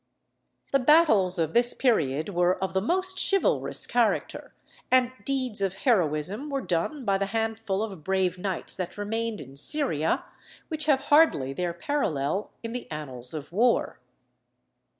The 0.71 0.79
battles 0.79 1.37
of 1.37 1.53
this 1.53 1.75
period 1.75 2.29
were 2.29 2.57
of 2.57 2.73
the 2.73 2.81
most 2.81 3.19
chivalrous 3.29 3.85
character, 3.85 4.51
and 4.89 5.11
deeds 5.25 5.61
of 5.61 5.75
heroism 5.85 6.49
were 6.49 6.63
done 6.63 7.05
by 7.05 7.19
the 7.19 7.27
handful 7.27 7.83
of 7.83 8.03
brave 8.03 8.39
knights 8.39 8.75
that 8.77 8.97
remained 8.97 9.39
in 9.39 9.55
Syria, 9.55 10.25
which 10.69 10.87
have 10.87 11.01
hardly 11.13 11.53
their 11.53 11.73
parallel 11.75 12.49
in 12.63 12.71
the 12.71 12.89
annals 12.89 13.35
of 13.35 13.53
war. 13.53 13.99